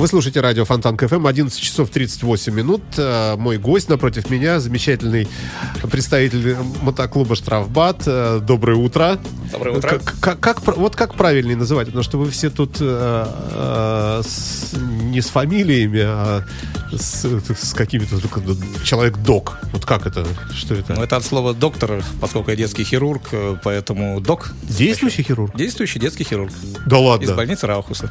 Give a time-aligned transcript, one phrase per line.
[0.00, 2.80] Вы слушаете радио Фонтан КФМ, 11 часов 38 минут.
[2.96, 5.28] Э, Мой гость напротив меня, замечательный
[5.90, 8.04] представитель мотоклуба «Штрафбат».
[8.06, 9.18] Э, Доброе утро.
[9.52, 9.88] Доброе утро.
[9.98, 11.88] Как, как- как пр- вот как правильнее называть?
[11.88, 16.46] Потому что вы все тут э, э, с- не с фамилиями, а
[16.92, 17.26] с,
[17.58, 18.18] с какими-то...
[18.22, 18.40] только
[18.82, 19.58] Человек-док.
[19.74, 20.26] Вот как это?
[20.56, 20.94] Что это?
[20.94, 24.52] Ну, это от слова доктор, поскольку я детский хирург, э, поэтому док.
[24.62, 25.54] Действующий хирург?
[25.54, 26.52] Действующий детский хирург.
[26.86, 27.34] Да Из ладно.
[27.34, 28.10] больницы Раухуса.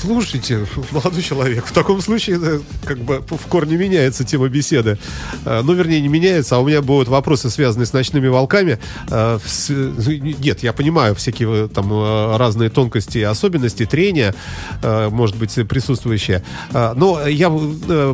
[0.00, 4.96] Слушайте, молодой человек, в таком случае э, как бы в корне меняется тема беседы.
[5.44, 8.78] Э, Ну, вернее, не меняется, а у меня будут вопросы, связанные с ночными волками.
[9.10, 14.34] Э, ну, Нет, я понимаю всякие там разные тонкости и особенности трения,
[15.10, 16.42] может быть, присутствующие.
[16.72, 17.50] Но я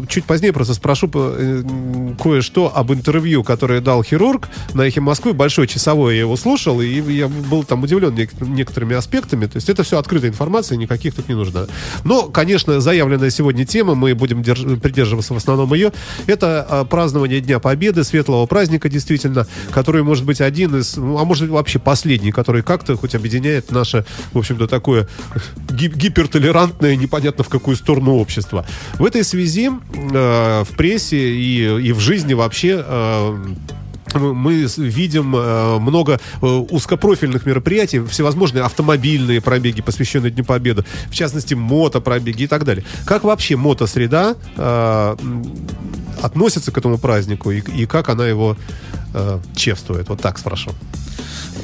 [0.08, 5.32] чуть позднее просто спрошу кое-что об интервью, которое дал хирург на «Эхе Москвы».
[5.34, 9.46] Большой часовой я его слушал, и я был там удивлен нек- некоторыми аспектами.
[9.46, 11.66] То есть это все открытая информация, никаких тут не нужно.
[12.04, 15.92] Но, конечно, заявленная сегодня тема, мы будем держ- придерживаться в основном ее,
[16.26, 21.24] это а, празднование Дня Победы, светлого праздника, действительно, который может быть один из, ну, а
[21.24, 25.08] может быть вообще последний, который как-то хоть объединяет наше, в общем-то, такое
[25.70, 28.66] ги- гипертолерантное, непонятно в какую сторону общество.
[28.98, 33.36] В этой связи э, в прессе и, и в жизни вообще э,
[34.14, 41.54] мы видим э, много э, узкопрофильных мероприятий, всевозможные автомобильные пробеги, посвященные Дню Победы, в частности,
[41.54, 42.84] мотопробеги и так далее.
[43.04, 45.16] Как вообще мотосреда э,
[46.22, 48.56] относится к этому празднику и, как она его
[49.54, 50.08] чествует?
[50.08, 50.70] Вот так спрошу.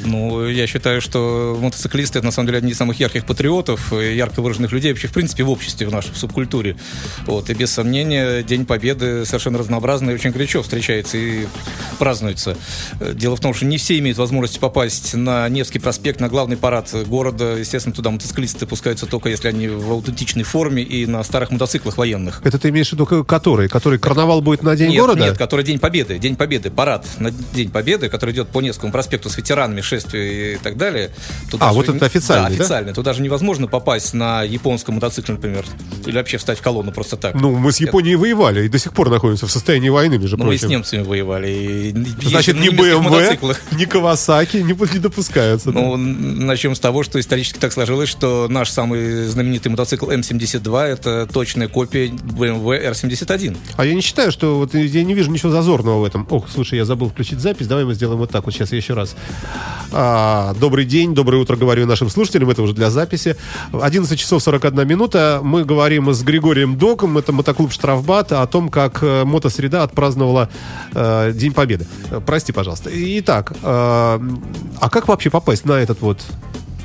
[0.04, 4.40] Ну, я считаю, что мотоциклисты это на самом деле одни из самых ярких патриотов, ярко
[4.40, 6.76] выраженных людей вообще в принципе в обществе, в нашей субкультуре.
[7.26, 11.46] Вот, и без сомнения День Победы совершенно разнообразный и очень горячо встречается и
[11.98, 12.56] празднуется.
[13.00, 16.94] Дело в том, что не все имеют возможность попасть на Невский проспект, на главный парад
[17.06, 17.56] города.
[17.56, 22.40] Естественно, туда мотоциклисты пускаются только если они в аутентичной форме и на старых мотоциклах военных.
[22.44, 23.68] Это ты имеешь в виду который?
[23.68, 25.20] Который карнавал будет на День нет, города?
[25.20, 26.18] Нет, который День Победы.
[26.18, 30.56] День Победы, парад на День Победы, который идет по Невскому проспекту с ветеранами шествия и
[30.58, 31.10] так далее.
[31.50, 32.56] Туда А, же вот это официальный, да?
[32.56, 32.92] Да, официальный.
[32.94, 35.64] Туда же невозможно попасть на японском мотоцикле, например.
[36.06, 37.34] Или вообще встать в колонну просто так.
[37.34, 40.44] Ну, мы с Японией воевали и до сих пор находимся в состоянии войны, между Ну,
[40.44, 40.76] мы и с прочим.
[40.76, 41.48] немцами воевали.
[41.50, 43.60] И Значит, ни БМВ, мотоциклах.
[43.72, 45.72] ни Кавасаки не, не допускаются.
[45.72, 45.80] да?
[45.80, 51.28] Ну, начнем с того, что исторически так сложилось, что наш самый знаменитый мотоцикл М72 это
[51.32, 53.56] точная копия BMW R71.
[53.76, 56.26] А я не считаю, что вот я не вижу ничего зазорного в этом.
[56.30, 57.66] Ох, слушай, я забыл включить запись.
[57.66, 59.14] Давай мы сделаем вот так вот сейчас еще раз.
[59.92, 62.50] А, добрый день, доброе утро, говорю нашим слушателям.
[62.50, 63.36] Это уже для записи.
[63.72, 65.40] 11 часов 41 минута.
[65.42, 70.48] Мы говорим с Григорием Доком, это мотоклуб Штрафбат, о том, как э, мотосреда отпраздновала
[70.94, 71.86] э, День Победы.
[72.10, 72.90] Э, Прости, пожалуйста.
[72.92, 76.20] Итак, э, а как вообще попасть на этот вот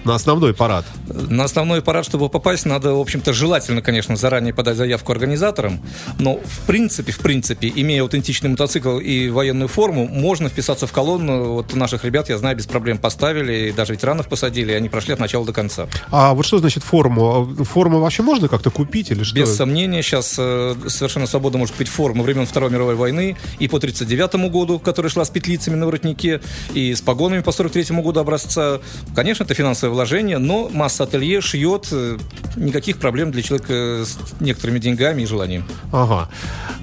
[0.05, 0.85] на основной парад?
[1.07, 5.81] На основной парад, чтобы попасть, надо, в общем-то, желательно, конечно, заранее подать заявку организаторам,
[6.19, 11.53] но в принципе, в принципе, имея аутентичный мотоцикл и военную форму, можно вписаться в колонну.
[11.53, 15.13] Вот наших ребят, я знаю, без проблем поставили, и даже ветеранов посадили, и они прошли
[15.13, 15.87] от начала до конца.
[16.11, 17.57] А вот что значит форму?
[17.59, 19.35] А Форму вообще можно как-то купить или что?
[19.35, 23.77] Без сомнения, сейчас э, совершенно свободно может быть форма времен Второй мировой войны и по
[23.77, 26.41] 1939 году, которая шла с петлицами на воротнике,
[26.73, 28.79] и с погонами по 43 году образца.
[29.15, 32.17] Конечно, это финансовое вложение, но масса ателье шьет, э,
[32.57, 35.65] никаких проблем для человека с некоторыми деньгами и желанием.
[35.91, 36.29] Ага.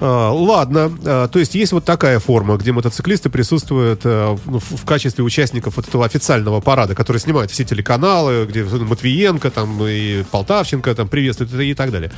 [0.01, 0.91] А, ладно.
[1.05, 5.77] А, то есть есть вот такая форма, где мотоциклисты присутствуют э, в, в- качестве участников
[5.77, 11.53] вот этого официального парада, который снимают все телеканалы, где Матвиенко там и Полтавченко там приветствуют
[11.53, 12.11] и так далее.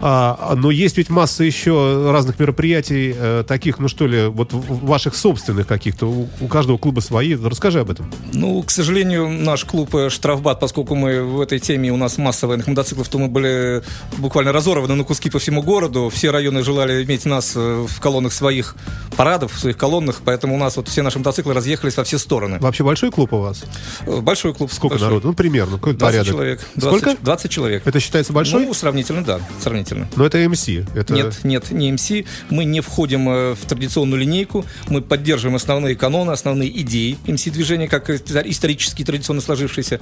[0.00, 5.14] А, но есть ведь масса еще разных мероприятий э, таких, ну что ли, вот ваших
[5.16, 6.06] собственных каких-то.
[6.40, 7.34] У, каждого клуба свои.
[7.34, 8.10] Расскажи об этом.
[8.32, 12.46] Ну, к сожалению, наш клуб э, «Штрафбат», поскольку мы в этой теме, у нас масса
[12.46, 13.82] военных мотоциклов, то мы были
[14.18, 16.10] буквально разорваны на куски по всему городу.
[16.12, 18.76] Все районы желали иметь нас э, в колоннах своих
[19.16, 22.58] парадов, в своих колоннах, поэтому у нас вот все наши мотоциклы разъехались во все стороны.
[22.58, 23.64] Вообще большой клуб у вас?
[24.06, 24.70] Э, Большой клуб.
[24.70, 25.08] Сколько большой.
[25.08, 25.28] народу?
[25.28, 25.76] Ну, примерно.
[25.78, 26.26] Какой 20 порядок?
[26.32, 26.60] человек.
[26.74, 27.24] 20, Сколько?
[27.24, 27.86] 20 человек.
[27.86, 28.66] Это считается большой?
[28.66, 30.08] Ну, сравнительно, да, сравнительно.
[30.14, 30.68] Но это МС.
[30.68, 31.14] Это...
[31.14, 32.10] Нет, нет, не МС.
[32.50, 34.66] Мы не входим э, в традиционную линейку.
[34.88, 40.00] Мы поддерживаем основные каноны, основные идеи МС-движения, как истор- исторически традиционно сложившиеся.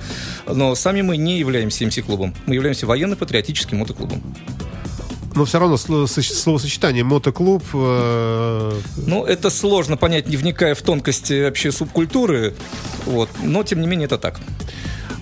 [0.53, 2.35] Но сами мы не являемся МС-клубом.
[2.47, 4.23] Мы являемся военно-патриотическим мотоклубом.
[5.35, 7.63] Но все равно слово- соч- словосочетание мотоклуб.
[7.75, 8.73] э,
[9.07, 12.55] Ну, это сложно понять, не вникая в тонкости вообще субкультуры.
[13.05, 13.29] Вот.
[13.43, 14.41] Но, тем не менее, это так.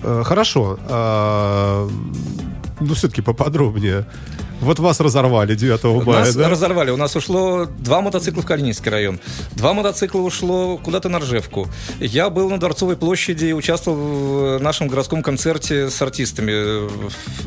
[0.03, 0.77] э, хорошо.
[0.87, 1.89] А,
[2.79, 4.05] ну, все-таки поподробнее.
[4.61, 6.49] Вот вас разорвали 9 мая, Нас да?
[6.49, 6.89] разорвали.
[6.89, 9.19] У нас ушло два мотоцикла в Калининский район.
[9.55, 11.67] Два мотоцикла ушло куда-то на Ржевку.
[11.99, 16.89] Я был на Дворцовой площади и участвовал в нашем городском концерте с артистами.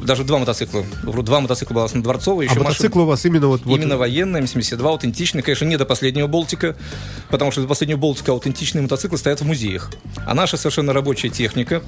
[0.04, 0.84] Даже два мотоцикла.
[1.02, 2.46] Два мотоцикла было на Дворцовой.
[2.46, 3.62] А Еще мотоцикл у вас именно вот...
[3.64, 5.42] вот- Именно военный, М72, аутентичный.
[5.42, 6.76] Конечно, не до последнего болтика,
[7.30, 9.90] потому что до последнего болтика аутентичные мотоциклы стоят в музеях.
[10.26, 11.82] А наша совершенно рабочая техника,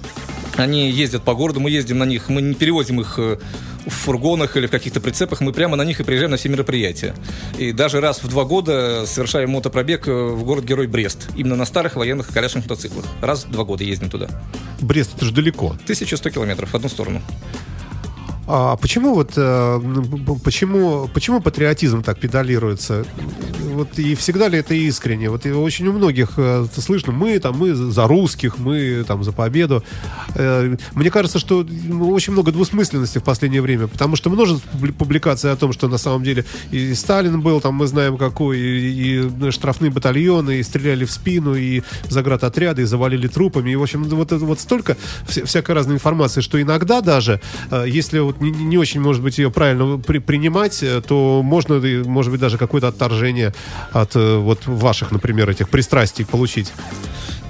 [0.61, 3.39] они ездят по городу, мы ездим на них, мы не перевозим их э,
[3.87, 7.15] в фургонах или в каких-то прицепах, мы прямо на них и приезжаем на все мероприятия.
[7.59, 11.29] И даже раз в два года совершаем мотопробег э, в город-герой Брест.
[11.37, 13.05] Именно на старых военных колясочных мотоциклах.
[13.21, 14.29] Раз в два года ездим туда.
[14.81, 15.77] Брест, это же далеко.
[15.85, 17.23] 1100 километров в одну сторону.
[18.53, 19.81] А почему вот э,
[20.43, 23.05] почему почему патриотизм так педалируется?
[23.81, 25.31] Вот и всегда ли это искренне?
[25.31, 29.33] Вот и очень у многих э, слышно, мы там мы за русских, мы там за
[29.33, 29.83] победу.
[30.35, 34.93] Э, мне кажется, что ну, очень много двусмысленности в последнее время, потому что множество публи-
[34.93, 39.23] публикаций о том, что на самом деле и Сталин был, там мы знаем какой, и,
[39.47, 44.05] и штрафные батальоны, и стреляли в спину, и заградотряды, и завалили трупами, и в общем
[44.05, 47.41] вот вот столько вся- всякой разной информации, что иногда даже,
[47.71, 51.81] э, если вот не, не очень, может быть, ее правильно при- принимать, э, то можно,
[52.05, 53.55] может быть, даже какое-то отторжение
[53.93, 56.73] от э, вот ваших, например, этих пристрастий получить.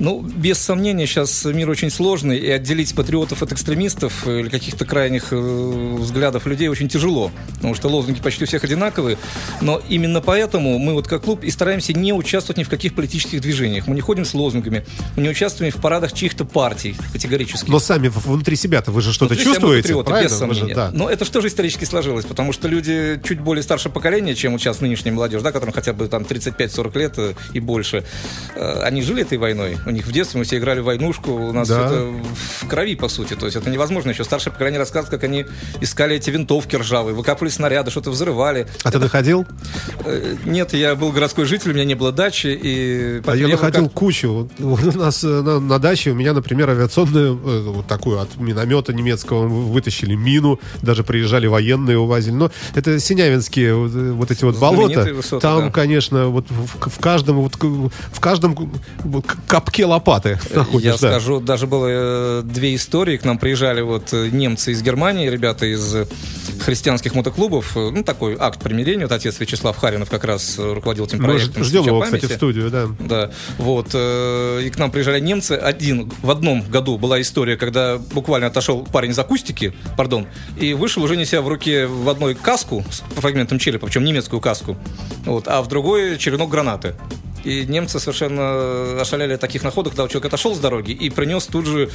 [0.00, 5.28] Ну, без сомнения, сейчас мир очень сложный, и отделить патриотов от экстремистов или каких-то крайних
[5.30, 9.18] э, взглядов людей очень тяжело, потому что лозунги почти у всех одинаковые.
[9.60, 13.42] Но именно поэтому мы вот как клуб и стараемся не участвовать ни в каких политических
[13.42, 13.86] движениях.
[13.86, 14.86] Мы не ходим с лозунгами,
[15.16, 17.70] мы не участвуем в парадах чьих-то партий категорически.
[17.70, 20.28] Но сами внутри себя-то вы же что-то чувствуете, патриоты, правильно?
[20.30, 20.74] без Вы же- сомнения.
[20.74, 20.90] да.
[20.94, 22.24] Но это что же исторически сложилось?
[22.24, 25.92] Потому что люди чуть более старше поколения, чем вот сейчас нынешняя молодежь, да, которым хотя
[25.92, 28.04] бы там 35-40 лет э, и больше,
[28.54, 29.76] э, они жили этой войной.
[29.90, 31.86] У них в детстве мы все играли в войнушку, у нас Да.
[31.86, 32.12] это
[32.62, 33.34] в крови, по сути.
[33.34, 34.10] То есть это невозможно.
[34.10, 35.46] Еще старшее поколение рассказывает, как они
[35.80, 38.68] искали эти винтовки ржавые, выкапывали снаряды, что-то взрывали.
[38.84, 39.46] А ты находил?
[40.04, 42.46] Э, Нет, я был городской житель, у меня не было дачи.
[42.62, 44.48] И А я выкап- находил кучу.
[44.60, 48.92] У нас э, на, на даче у меня, например, авиационную, э, вот такую от миномета
[48.92, 52.34] немецкого вытащили мину, даже приезжали военные, увозили.
[52.34, 55.02] Но это синявинские вот, эти вот болота.
[55.12, 55.70] Высоты, Там, да.
[55.72, 58.54] конечно, вот в, в каждом вот в каждом
[59.04, 59.24] вот
[59.80, 60.84] капке лопаты находишь.
[60.84, 60.96] Я да.
[60.98, 63.16] скажу, даже было э, две истории.
[63.16, 66.06] К нам приезжали вот э, немцы из Германии, ребята из э,
[66.60, 67.74] христианских мотоклубов.
[67.76, 69.04] Ну, такой акт примирения.
[69.04, 71.64] Вот отец Вячеслав Харинов как раз руководил этим Мы проектом.
[71.64, 72.16] ж- ждем «Свеча его, памяти».
[72.16, 72.86] кстати, в студию, да.
[73.00, 73.88] Да, вот.
[73.94, 75.52] И к нам приезжали немцы.
[75.52, 80.26] Один, в одном году была история, когда буквально отошел парень из акустики, пардон,
[80.58, 84.76] и вышел уже неся в руке в одной каску с фрагментом черепа, причем немецкую каску,
[85.24, 86.94] вот, а в другой черенок гранаты.
[87.44, 91.66] И немцы совершенно ошаляли от таких находок, когда человек отошел с дороги и принес тут
[91.66, 91.88] же,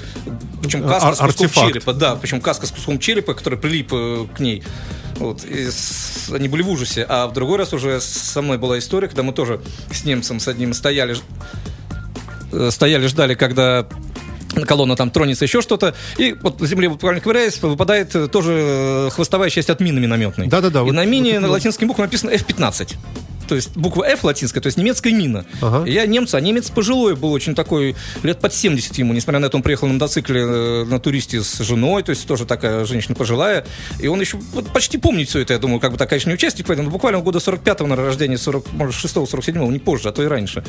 [0.61, 1.67] причем каска Ар- с куском артефакт.
[1.73, 4.63] черепа, да, причем каска с куском черепа, который прилип э, к ней.
[5.17, 7.05] Вот, и с- они были в ужасе.
[7.07, 9.61] А в другой раз уже со мной была история, когда мы тоже
[9.91, 11.15] с немцем с одним стояли,
[12.51, 13.85] э, стояли, ждали, когда
[14.67, 19.49] колонна там тронется, еще что-то, и вот на земле буквально ковыряясь, выпадает э, тоже хвостовая
[19.49, 20.47] часть от мины минометной.
[20.47, 22.95] Да-да-да, И вот- на мине вот- на латинском букве написано F-15.
[23.47, 25.45] То есть буква F латинская, то есть немецкая мина.
[25.61, 25.89] Ага.
[25.89, 29.57] Я немец, а немец пожилой был, очень такой, лет под 70 ему, несмотря на это,
[29.57, 33.65] он приехал на мотоцикле э, на туристе с женой, то есть тоже такая женщина пожилая.
[33.99, 36.35] И он еще вот, почти помнит все это, я думаю, как бы такая, конечно, не
[36.35, 40.27] участник, поэтому буквально года 45-го на рождения, 40, может, 6-47, не позже, а то и
[40.27, 40.63] раньше.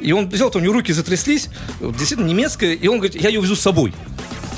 [0.00, 1.48] И он взял, то у него руки затряслись,
[1.80, 3.92] действительно немецкая, и он говорит, я ее везу с собой.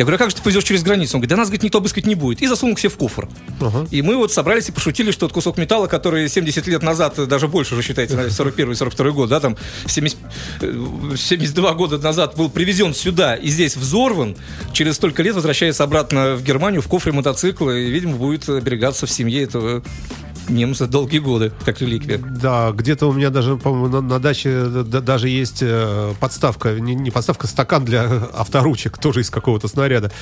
[0.00, 1.18] Я говорю, а как же ты повезешь через границу?
[1.18, 2.40] Он говорит, да нас, говорит, никто обыскать не будет.
[2.40, 3.28] И засунул себе в кофр.
[3.60, 3.86] Ага.
[3.90, 7.48] И мы вот собрались и пошутили, что этот кусок металла, который 70 лет назад, даже
[7.48, 10.16] больше уже считается, наверное, 41 42 год, да, там 70,
[10.62, 14.38] э, 72 года назад был привезен сюда и здесь взорван,
[14.72, 19.10] через столько лет возвращается обратно в Германию в кофре мотоцикла и, видимо, будет оберегаться в
[19.10, 19.82] семье этого
[20.50, 22.18] немца долгие годы, как реликвия.
[22.18, 26.94] Да, где-то у меня даже, по-моему, на, на даче да- даже есть э, подставка, не,
[26.94, 28.02] не подставка, стакан для
[28.34, 30.12] авторучек, тоже из какого-то снаряда.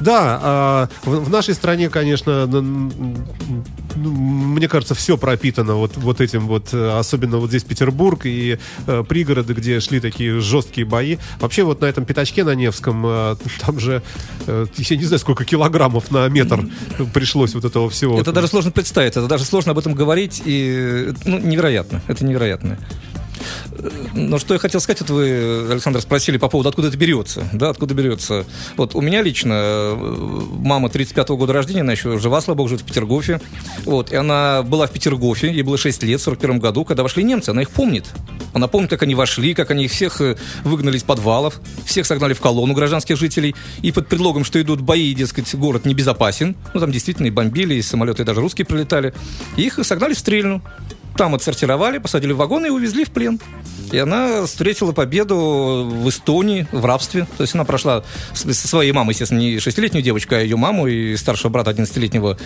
[0.00, 2.46] Да, а, в, в нашей стране, конечно,
[3.96, 9.04] мне кажется, все пропитано вот, вот этим вот, э, особенно вот здесь Петербург и э,
[9.08, 11.16] пригороды, где шли такие жесткие бои.
[11.40, 14.02] Вообще вот на этом пятачке на Невском, э, там же,
[14.46, 16.66] э, я не знаю, сколько килограммов на метр
[17.12, 18.20] пришлось вот этого всего.
[18.20, 22.78] Это даже сложно представить, это даже сложно об этом говорить, и ну, невероятно, это невероятно.
[24.14, 27.48] Но что я хотел сказать, вот вы, Александр, спросили по поводу, откуда это берется.
[27.52, 28.44] Да, откуда берется.
[28.76, 29.94] Вот у меня лично э,
[30.58, 33.40] мама 35-го года рождения, она еще жива, слава богу, живет в Петергофе.
[33.84, 37.22] Вот, и она была в Петергофе, ей было 6 лет, в 41 году, когда вошли
[37.22, 38.06] немцы, она их помнит.
[38.52, 42.40] Она помнит, как они вошли, как они всех э, выгнали из подвалов, всех согнали в
[42.40, 47.26] колонну гражданских жителей, и под предлогом, что идут бои, дескать, город небезопасен, ну, там действительно
[47.26, 49.14] и бомбили, и самолеты, и даже русские прилетали,
[49.56, 50.62] и их согнали в Стрельну.
[51.20, 53.38] Там отсортировали, посадили в вагоны и увезли в плен.
[53.92, 57.26] И она встретила победу в Эстонии, в рабстве.
[57.36, 61.16] То есть она прошла со своей мамой, естественно, не шестилетнюю девочку, а ее маму и
[61.16, 62.38] старшего брата 11-летнего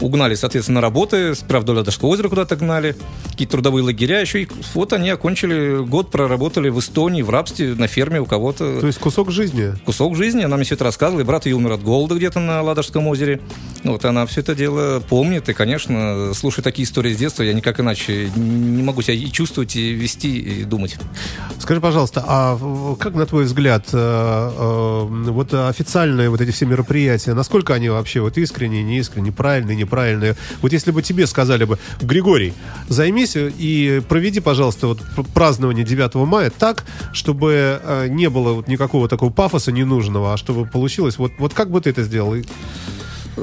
[0.00, 1.32] угнали, соответственно, работы.
[1.48, 2.94] Вдоль Ладожского озера куда-то гнали.
[3.30, 4.42] Какие-то трудовые лагеря еще.
[4.42, 8.78] И вот они окончили год, проработали в Эстонии, в рабстве, на ферме у кого-то.
[8.80, 9.74] То есть кусок жизни?
[9.84, 10.44] Кусок жизни.
[10.44, 11.22] Она мне все это рассказывала.
[11.22, 13.40] И брат ее умер от голода где-то на Ладожском озере.
[13.82, 15.48] Вот она все это дело помнит.
[15.48, 19.76] И, конечно, слушая такие истории с детства, я никак иначе не могу себя и чувствовать,
[19.76, 20.98] и вести, и думать.
[21.58, 27.34] Скажи, пожалуйста, а как, на твой взгляд, э, э, вот официальные вот эти все мероприятия,
[27.34, 30.36] насколько они вообще вот искренние, неискренние, правильные, неправильные?
[30.62, 32.52] Вот если бы тебе сказали бы, Григорий,
[32.88, 35.00] займись и проведи, пожалуйста, вот
[35.34, 40.66] празднование 9 мая так, чтобы э, не было вот никакого такого пафоса ненужного, а чтобы
[40.66, 42.34] получилось, вот, вот как бы ты это сделал?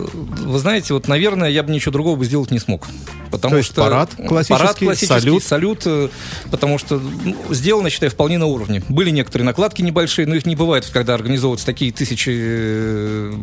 [0.06, 2.88] Вы знаете, вот, наверное, я бы ничего другого бы сделать не смог.
[3.32, 5.44] Потому То есть что парад классический, парад классический салют.
[5.44, 6.10] салют, э,
[6.50, 8.82] потому что ну, сделано, считаю, вполне на уровне.
[8.88, 13.34] Были некоторые накладки небольшие, но их не бывает, когда организовываются такие тысячи э,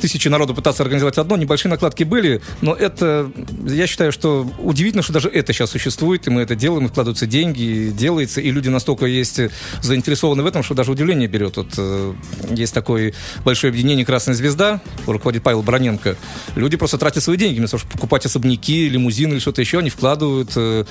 [0.00, 3.30] тысячи народу пытаться организовать одно, небольшие накладки были, но это,
[3.66, 7.26] я считаю, что удивительно, что даже это сейчас существует, и мы это делаем, и вкладываются
[7.26, 9.40] деньги, и делается, и люди настолько есть
[9.82, 11.56] заинтересованы в этом, что даже удивление берет.
[11.56, 12.14] Вот э,
[12.50, 13.14] есть такое
[13.44, 16.16] большое объединение «Красная звезда», руководит Павел Броненко.
[16.54, 19.90] Люди просто тратят свои деньги, вместо того, чтобы покупать особняки, лимузины или что-то еще, они
[19.90, 20.84] вкладывают э,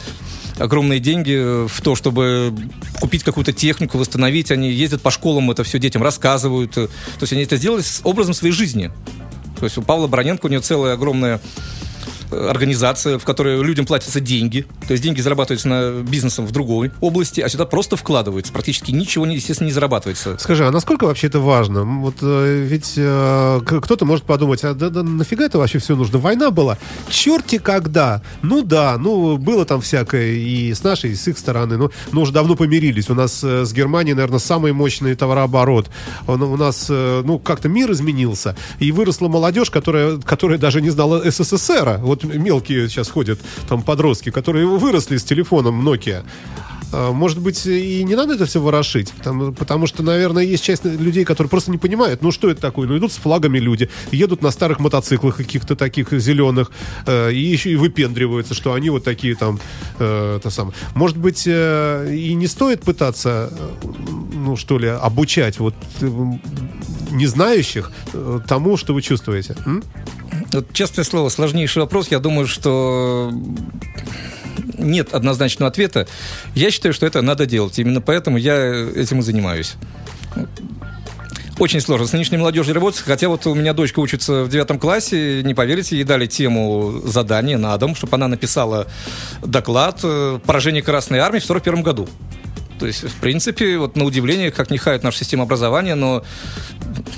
[0.57, 2.53] огромные деньги в то, чтобы
[2.99, 4.51] купить какую-то технику, восстановить.
[4.51, 6.71] Они ездят по школам, это все детям рассказывают.
[6.71, 6.89] То
[7.21, 8.91] есть они это сделали с образом своей жизни.
[9.59, 11.41] То есть у Павла Броненко у него целая огромная
[12.31, 14.65] организация, в которой людям платятся деньги.
[14.87, 18.53] То есть деньги зарабатываются на бизнесом в другой области, а сюда просто вкладываются.
[18.53, 20.37] Практически ничего, естественно, не зарабатывается.
[20.39, 21.83] Скажи, а насколько вообще это важно?
[21.83, 26.19] Вот э, ведь э, кто-то может подумать, а да, да нафига это вообще все нужно?
[26.19, 26.77] Война была.
[27.09, 28.21] Черти когда.
[28.41, 31.77] Ну да, ну было там всякое и с нашей, и с их стороны.
[31.77, 33.09] Но, но уже давно помирились.
[33.09, 35.89] У нас э, с Германией, наверное, самый мощный товарооборот.
[36.27, 38.55] Он, у нас, э, ну, как-то мир изменился.
[38.79, 41.99] И выросла молодежь, которая, которая даже не знала СССР.
[42.01, 46.23] Вот мелкие сейчас ходят, там подростки, которые выросли с телефоном Nokia.
[46.93, 50.85] А, Может быть, и не надо это все ворошить, потому, потому что, наверное, есть часть
[50.85, 52.87] людей, которые просто не понимают, ну что это такое.
[52.87, 56.71] Ну идут с флагами люди, едут на старых мотоциклах каких-то таких зеленых,
[57.05, 59.59] э, и еще и выпендриваются, что они вот такие там,
[59.99, 60.75] э, то самое.
[60.95, 63.87] Может быть, э, и не стоит пытаться, э,
[64.33, 66.09] ну что ли, обучать вот э,
[67.11, 69.55] не знающих э, тому, что вы чувствуете.
[69.65, 69.83] М?
[70.53, 72.09] Вот, честное слово, сложнейший вопрос.
[72.09, 73.31] Я думаю, что
[74.77, 76.07] нет однозначного ответа.
[76.55, 77.77] Я считаю, что это надо делать.
[77.79, 78.55] Именно поэтому я
[78.95, 79.75] этим и занимаюсь.
[81.59, 85.41] Очень сложно с нынешней молодежью работать, хотя вот у меня дочка учится в девятом классе,
[85.41, 88.85] не поверите, ей дали тему задания на дом, чтобы она написала
[89.43, 92.07] доклад э, «Поражение Красной Армии в 41 году».
[92.79, 96.23] То есть, в принципе, вот на удивление, как не хают наша система образования, но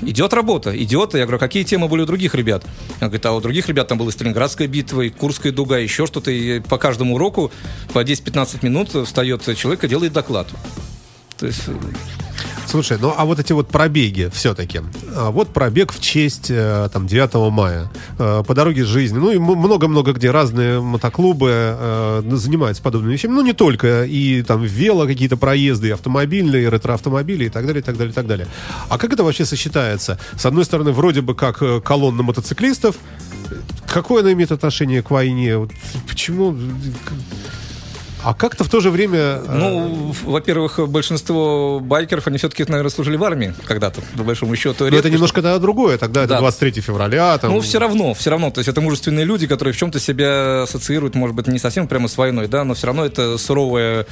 [0.02, 1.14] идет работа, идет.
[1.14, 2.64] И я говорю, какие темы были у других ребят?
[3.00, 6.30] Он говорит, а у других ребят там была Сталинградская битва, и Курская дуга, еще что-то.
[6.30, 7.52] И по каждому уроку
[7.92, 10.48] по 10-15 минут встает человек и делает доклад.
[11.38, 11.62] То есть
[12.70, 14.80] Слушай, ну а вот эти вот пробеги все-таки.
[15.16, 19.18] А, Вот пробег в честь э, там 9 мая э, по дороге жизни.
[19.18, 23.32] Ну и много-много где разные мотоклубы э, занимаются подобными вещами.
[23.32, 24.04] Ну не только.
[24.04, 28.28] И там вело какие-то проезды, автомобильные, ретроавтомобили и так далее, и так далее, и так
[28.28, 28.46] далее.
[28.88, 30.20] А как это вообще сочетается?
[30.36, 32.94] С одной стороны, вроде бы как колонна мотоциклистов.
[33.92, 35.68] Какое она имеет отношение к войне?
[36.08, 36.56] Почему...
[38.22, 39.18] А как-то в то же время...
[39.18, 44.84] э, Ну, во-первых, большинство байкеров, они все-таки, наверное, служили в армии когда-то, по большому счету.
[44.84, 45.96] Редко, это немножко да, другое.
[45.98, 46.40] Тогда это Да.
[46.40, 47.38] 23 февраля.
[47.38, 47.52] Там...
[47.52, 48.50] Ну, все равно, все равно.
[48.50, 52.08] То есть это мужественные люди, которые в чем-то себя ассоциируют, может быть, не совсем прямо
[52.08, 54.06] с войной, да, но все равно это суровая,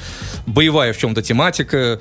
[0.47, 1.99] боевая в чем-то тематика.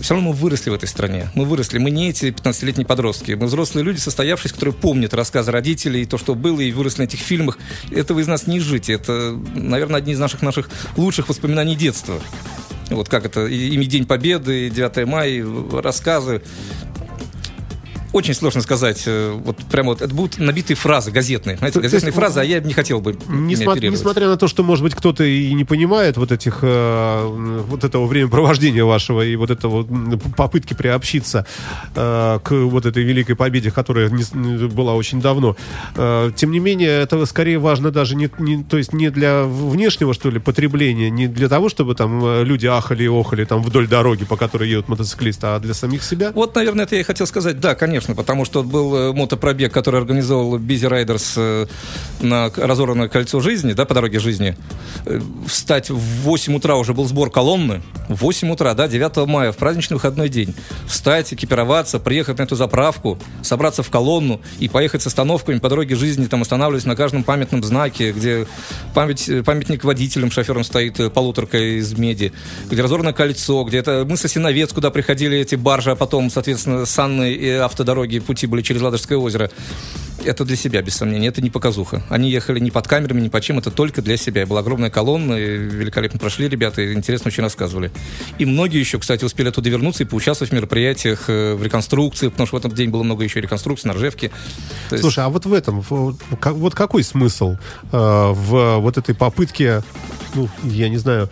[0.00, 1.30] Все равно мы выросли в этой стране.
[1.34, 1.78] Мы выросли.
[1.78, 3.32] Мы не эти 15-летние подростки.
[3.32, 7.20] Мы взрослые люди, состоявшись, которые помнят рассказы родителей, то, что было, и выросли на этих
[7.20, 7.58] фильмах.
[7.92, 8.90] Этого из нас не жить.
[8.90, 12.18] Это, наверное, одни из наших, наших лучших воспоминаний детства.
[12.88, 16.40] Вот как это, и, и День Победы, и 9 мая, рассказы.
[18.16, 19.02] Очень сложно сказать.
[19.06, 21.56] э, Вот прямо вот это будут набитые фразы газетные.
[21.56, 23.82] Знаете, газетные есть, фразы, а я не хотел бы оперировать.
[23.98, 27.26] несмотря на то, что, может быть, кто-то и не понимает вот этих э,
[27.68, 29.86] вот этого времяпровождения вашего и вот этого
[30.36, 31.46] попытки приобщиться
[31.94, 35.56] э, к вот этой великой победе, которая не- была очень давно.
[35.96, 40.14] Э, тем не менее, это скорее важно даже не, не- то есть не для внешнего
[40.14, 43.86] что ли потребления, не для того, чтобы там э, люди ахали и охали там вдоль
[43.88, 46.32] дороги, по которой едут мотоциклисты, а для самих себя.
[46.34, 47.60] Вот, наверное, это я и хотел сказать.
[47.60, 51.66] Да, конечно, потому что был э, мотопробег, который организовал Бизи Райдерс э,
[52.20, 54.56] на разорванное кольцо жизни, да, по дороге жизни.
[55.04, 57.82] Э, Встать в 8 утра уже был сбор колонны.
[58.08, 60.54] В 8 утра, да, 9 мая, в праздничный выходной день.
[60.86, 65.96] Встать, экипироваться, приехать на эту заправку, собраться в колонну и поехать с остановками по дороге
[65.96, 68.46] жизни, там останавливаясь на каждом памятном знаке, где
[68.94, 72.32] память, памятник водителям, шоферам стоит полуторка из меди,
[72.70, 77.34] где разорванное кольцо, где это мы Сосиновец, куда приходили эти баржи, а потом, соответственно, санные
[77.34, 77.48] и
[77.86, 79.50] автодороги, пути были через Ладожское озеро.
[80.24, 82.02] Это для себя, без сомнения, это не показуха.
[82.08, 84.44] Они ехали не под камерами, ни под чем, это только для себя.
[84.46, 87.92] Была огромная колонна, и великолепно прошли ребята, интересно очень рассказывали.
[88.38, 92.46] И многие еще, кстати, успели оттуда вернуться и поучаствовать в мероприятиях, э, в реконструкции, потому
[92.46, 94.30] что в этот день было много еще реконструкций на Ржевке.
[94.88, 97.56] То есть- Слушай, а вот в этом, вот какой смысл
[97.92, 97.96] э,
[98.32, 99.82] в вот этой попытке,
[100.34, 101.30] ну, я не знаю,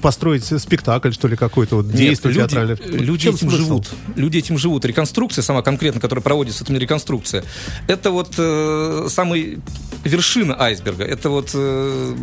[0.00, 2.76] построить спектакль, что ли, какой-то вот действие люди, театральное?
[2.76, 3.64] люди В чем этим смысл?
[3.64, 3.88] живут.
[4.16, 4.84] Люди этим живут.
[4.84, 7.44] Реконструкция, сама конкретно, которая проводится, это не реконструкция.
[7.86, 9.60] Это вот э, самый
[10.04, 11.04] вершина айсберга.
[11.04, 12.16] Это вот э,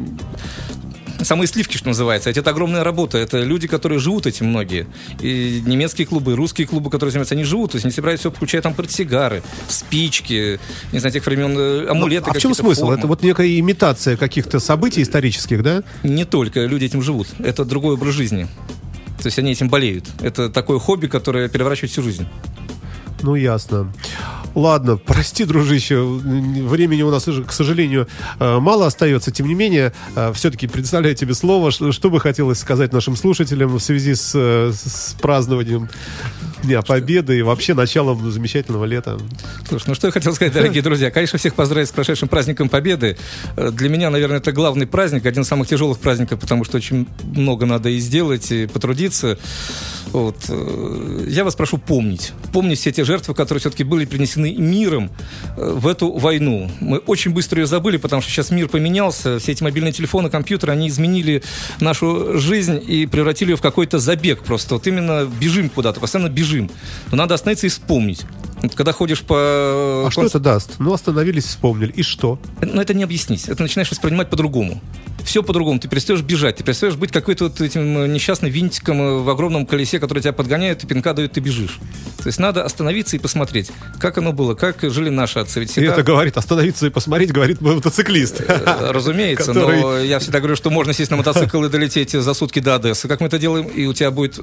[1.26, 2.30] самые сливки, что называется.
[2.30, 3.18] Это огромная работа.
[3.18, 4.88] Это люди, которые живут этим многие.
[5.20, 7.72] И немецкие клубы, русские клубы, которые занимаются, они живут.
[7.72, 10.60] То есть они собирают все, включая там портсигары, спички,
[10.92, 12.30] не знаю, тех времен, э, амулеты.
[12.30, 12.86] А в чем смысл?
[12.86, 12.98] формы.
[12.98, 15.84] Это вот некая имитация каких-то событий исторических, да?
[16.04, 17.28] Не только люди этим живут.
[17.40, 18.48] Это другой образ жизни.
[19.18, 20.06] То есть они этим болеют.
[20.22, 22.28] Это такое хобби, которое переворачивает всю жизнь.
[23.22, 23.92] Ну, ясно.
[24.54, 28.08] Ладно, прости, дружище, времени у нас, к сожалению,
[28.40, 29.32] э, мало остается.
[29.32, 29.92] Тем не менее,
[30.34, 31.72] все-таки предоставляю тебе слово.
[31.72, 35.90] Что, бы хотелось сказать нашим слушателям в связи с, э, с празднованием
[36.64, 39.18] Дня Победы и вообще началом замечательного лета?
[39.68, 41.12] Слушай, ну что я хотел сказать, дорогие друзья.
[41.12, 43.18] Конечно, всех поздравить с прошедшим праздником Победы.
[43.58, 47.08] Э, Для меня, наверное, это главный праздник, один из самых тяжелых праздников, потому что очень
[47.24, 49.38] много надо и сделать, и потрудиться.
[50.12, 50.38] Вот.
[50.50, 52.32] э, Я вас прошу помнить.
[52.54, 55.12] Помнить все те жертвы, которые все-таки были принесены миром
[55.58, 56.70] э, в эту войну.
[56.80, 59.40] Мы очень быстро ее забыли, потому что сейчас мир поменялся.
[59.40, 61.44] Все эти мобильные телефоны, компьютеры, они изменили
[61.80, 64.76] нашу жизнь и превратили ее в какой-то забег просто.
[64.76, 66.70] Вот именно бежим куда-то, постоянно бежим.
[67.12, 68.26] Но надо остановиться и вспомнить.
[68.62, 69.36] Вот когда ходишь по...
[70.08, 70.76] А что это даст?
[70.80, 71.92] Ну, остановились, вспомнили.
[71.92, 72.40] И что?
[72.62, 73.48] Но это не объяснить.
[73.48, 74.82] Это начинаешь воспринимать по-другому.
[75.24, 75.80] Все по-другому.
[75.80, 76.58] Ты перестаешь бежать.
[76.58, 80.34] Ты перестаешь быть какой-то вот этим э, несчастным винтиком э, в огромном колесе, который тебя
[80.34, 81.80] подгоняет, и пинка дают, ты бежишь.
[82.26, 85.60] То есть надо остановиться и посмотреть, как оно было, как жили наши отцы.
[85.60, 88.42] Ведь И всегда- это говорит, остановиться и посмотреть, говорит мотоциклист.
[88.42, 92.34] Э, Разумеется, но который- я всегда говорю, что можно сесть на мотоцикл и долететь за
[92.34, 93.08] сутки до Одессы.
[93.08, 93.68] Как мы это делаем?
[93.68, 94.40] И у тебя будет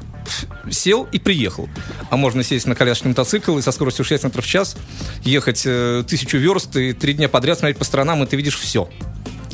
[0.70, 1.68] сел и приехал.
[2.08, 4.76] А можно сесть на колясочный мотоцикл и со скоростью 6 метров в час
[5.24, 8.88] ехать э, тысячу верст и три дня подряд смотреть по сторонам, и ты видишь все.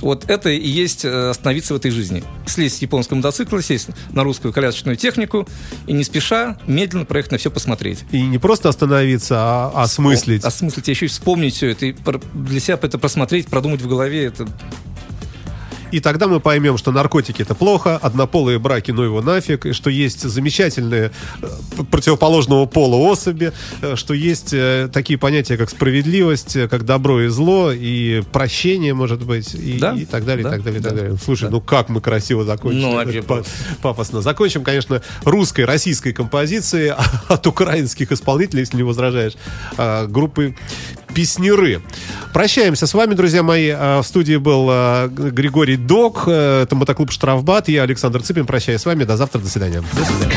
[0.01, 2.23] Вот это и есть э, остановиться в этой жизни.
[2.47, 5.49] Слезть с японского мотоцикла, сесть на русскую колясочную технику
[5.87, 8.05] и не спеша, медленно проехать на все посмотреть.
[8.13, 10.45] И не просто остановиться, а осмыслить.
[10.45, 11.95] Осмыслить, а еще и вспомнить все это, и
[12.35, 14.27] для себя это просмотреть, продумать в голове.
[14.27, 14.47] Это
[15.93, 19.91] И тогда мы поймем, что наркотики это плохо, однополые браки, ну его нафиг, и что
[19.91, 21.49] есть замечательные э,
[21.91, 27.73] противоположного пола особи, э, что есть э, такие понятия, как справедливость, как добро и зло,
[27.73, 30.89] и прощение, может быть, и, Да, и так далее, да, и так далее, и да,
[30.91, 31.19] так далее.
[31.23, 31.51] Слушай, да.
[31.51, 32.83] ну как мы красиво закончили.
[32.83, 33.43] Ну, вообще па-
[33.83, 34.21] пафосно.
[34.21, 36.93] Закончим, конечно, русской, российской композицией
[37.29, 39.35] от украинских исполнителей, если не возражаешь,
[40.09, 40.55] группы
[41.19, 41.83] Песнеры.
[42.33, 43.71] Прощаемся с вами, друзья мои.
[43.71, 47.69] А, В студии был а, Григорий Док, э, это мотоклуб «Штрафбат».
[47.69, 48.47] Я Александр Цыпин.
[48.47, 49.03] Прощаюсь с вами.
[49.03, 49.41] До завтра.
[49.41, 49.83] До свидания.
[49.95, 50.37] До свидания.